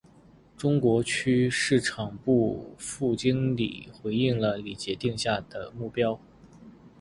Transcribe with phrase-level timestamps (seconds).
[0.57, 6.19] 中国区市场部副总经理回应了李杰定下的目标